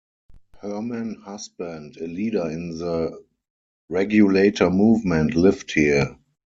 Herman 0.61 1.13
Husband, 1.27 1.95
a 1.97 2.07
leader 2.07 2.49
in 2.49 2.69
the 2.79 3.23
Regulator 3.87 4.71
Movement 4.71 5.35
lived 5.35 5.73
here. 5.73 6.17